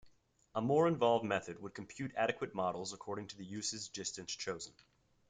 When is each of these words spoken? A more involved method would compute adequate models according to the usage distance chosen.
A 0.55 0.61
more 0.63 0.87
involved 0.87 1.23
method 1.23 1.59
would 1.61 1.75
compute 1.75 2.11
adequate 2.17 2.55
models 2.55 2.91
according 2.91 3.27
to 3.27 3.37
the 3.37 3.45
usage 3.45 3.91
distance 3.91 4.35
chosen. 4.35 4.73